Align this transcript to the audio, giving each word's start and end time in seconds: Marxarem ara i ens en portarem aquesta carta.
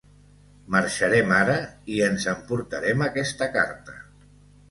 Marxarem 0.75 1.33
ara 1.39 1.57
i 1.97 2.01
ens 2.05 2.25
en 2.33 2.41
portarem 2.51 3.05
aquesta 3.09 3.49
carta. 3.59 3.99